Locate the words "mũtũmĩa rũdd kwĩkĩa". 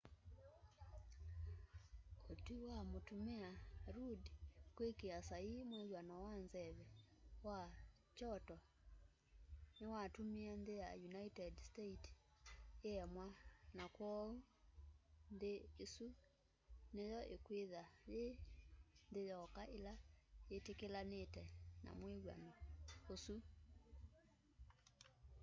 2.91-5.17